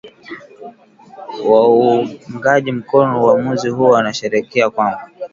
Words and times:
Waungaji 1.49 2.71
mkono 2.71 3.23
uwamuzi 3.23 3.69
huo 3.69 3.89
wanasherehekea 3.89 4.69
kwamba 4.69 5.09